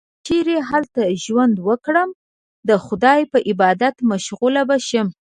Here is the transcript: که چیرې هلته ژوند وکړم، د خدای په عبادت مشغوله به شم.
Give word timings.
که 0.03 0.07
چیرې 0.27 0.57
هلته 0.69 1.01
ژوند 1.23 1.55
وکړم، 1.67 2.09
د 2.69 2.71
خدای 2.85 3.21
په 3.31 3.37
عبادت 3.49 3.95
مشغوله 4.11 4.61
به 4.69 4.77
شم. 4.87 5.07